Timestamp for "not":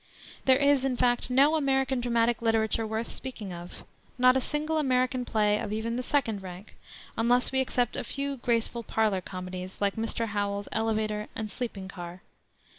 4.17-4.35